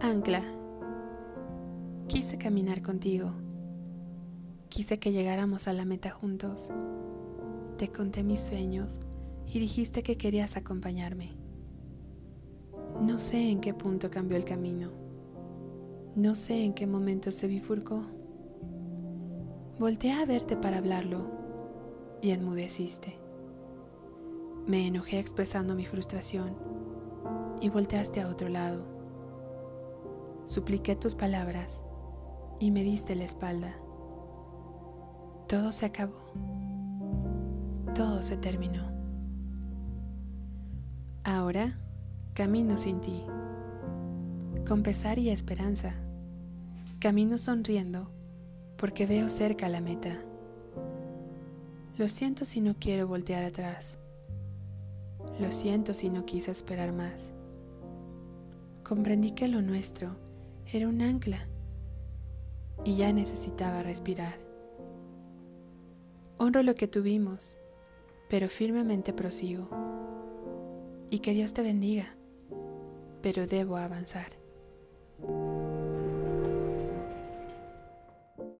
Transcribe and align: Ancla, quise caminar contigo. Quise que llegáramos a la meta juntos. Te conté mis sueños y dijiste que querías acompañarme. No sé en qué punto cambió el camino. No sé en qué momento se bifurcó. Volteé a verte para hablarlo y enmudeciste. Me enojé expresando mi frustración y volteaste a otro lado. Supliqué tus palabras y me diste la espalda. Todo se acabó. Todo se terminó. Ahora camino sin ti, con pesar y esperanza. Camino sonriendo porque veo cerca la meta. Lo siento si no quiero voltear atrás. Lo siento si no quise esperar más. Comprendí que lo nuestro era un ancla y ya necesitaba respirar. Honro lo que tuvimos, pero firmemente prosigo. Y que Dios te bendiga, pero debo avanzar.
Ancla, 0.00 0.44
quise 2.06 2.38
caminar 2.38 2.82
contigo. 2.82 3.32
Quise 4.68 5.00
que 5.00 5.10
llegáramos 5.10 5.66
a 5.66 5.72
la 5.72 5.84
meta 5.84 6.10
juntos. 6.10 6.70
Te 7.78 7.90
conté 7.90 8.22
mis 8.22 8.38
sueños 8.38 9.00
y 9.44 9.58
dijiste 9.58 10.04
que 10.04 10.16
querías 10.16 10.56
acompañarme. 10.56 11.34
No 13.00 13.18
sé 13.18 13.50
en 13.50 13.60
qué 13.60 13.74
punto 13.74 14.08
cambió 14.08 14.36
el 14.36 14.44
camino. 14.44 14.92
No 16.14 16.36
sé 16.36 16.62
en 16.62 16.74
qué 16.74 16.86
momento 16.86 17.32
se 17.32 17.48
bifurcó. 17.48 18.04
Volteé 19.80 20.12
a 20.12 20.24
verte 20.26 20.56
para 20.56 20.78
hablarlo 20.78 21.22
y 22.22 22.30
enmudeciste. 22.30 23.18
Me 24.64 24.86
enojé 24.86 25.18
expresando 25.18 25.74
mi 25.74 25.86
frustración 25.86 26.56
y 27.60 27.68
volteaste 27.68 28.20
a 28.20 28.28
otro 28.28 28.48
lado. 28.48 28.97
Supliqué 30.48 30.96
tus 30.96 31.14
palabras 31.14 31.84
y 32.58 32.70
me 32.70 32.82
diste 32.82 33.14
la 33.14 33.24
espalda. 33.24 33.76
Todo 35.46 35.72
se 35.72 35.84
acabó. 35.84 36.32
Todo 37.94 38.22
se 38.22 38.38
terminó. 38.38 38.90
Ahora 41.22 41.78
camino 42.32 42.78
sin 42.78 43.02
ti, 43.02 43.22
con 44.66 44.82
pesar 44.82 45.18
y 45.18 45.28
esperanza. 45.28 45.92
Camino 46.98 47.36
sonriendo 47.36 48.10
porque 48.78 49.04
veo 49.04 49.28
cerca 49.28 49.68
la 49.68 49.82
meta. 49.82 50.16
Lo 51.98 52.08
siento 52.08 52.46
si 52.46 52.62
no 52.62 52.74
quiero 52.80 53.06
voltear 53.06 53.44
atrás. 53.44 53.98
Lo 55.40 55.52
siento 55.52 55.92
si 55.92 56.08
no 56.08 56.24
quise 56.24 56.50
esperar 56.50 56.94
más. 56.94 57.34
Comprendí 58.82 59.32
que 59.32 59.46
lo 59.48 59.60
nuestro 59.60 60.16
era 60.70 60.86
un 60.86 61.00
ancla 61.00 61.48
y 62.84 62.96
ya 62.96 63.12
necesitaba 63.12 63.82
respirar. 63.82 64.38
Honro 66.36 66.62
lo 66.62 66.74
que 66.74 66.86
tuvimos, 66.86 67.56
pero 68.28 68.48
firmemente 68.48 69.12
prosigo. 69.12 69.68
Y 71.10 71.20
que 71.20 71.32
Dios 71.32 71.54
te 71.54 71.62
bendiga, 71.62 72.14
pero 73.22 73.46
debo 73.46 73.76
avanzar. 73.76 74.38